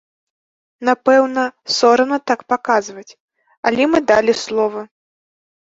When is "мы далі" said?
3.95-4.33